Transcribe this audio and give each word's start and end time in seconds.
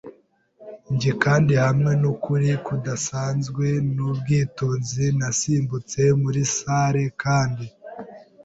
njye, 0.93 1.11
kandi 1.23 1.53
hamwe 1.63 1.91
nukuri 2.01 2.49
kudasanzwe 2.65 3.65
nubwitonzi, 3.95 5.05
nasimbutse 5.19 6.01
muri 6.21 6.41
salle 6.55 7.03
kandi 7.21 7.65